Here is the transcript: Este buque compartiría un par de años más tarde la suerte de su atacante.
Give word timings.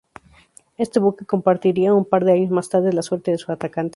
Este 0.79 0.97
buque 0.99 1.25
compartiría 1.27 1.93
un 1.93 2.05
par 2.05 2.25
de 2.25 2.31
años 2.31 2.49
más 2.49 2.69
tarde 2.69 2.91
la 2.91 3.03
suerte 3.03 3.29
de 3.29 3.37
su 3.37 3.51
atacante. 3.51 3.89